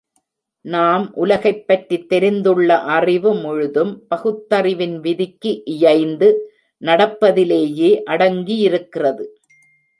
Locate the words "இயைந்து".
5.65-6.29